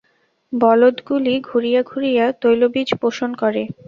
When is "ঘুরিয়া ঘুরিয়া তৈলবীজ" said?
1.41-2.89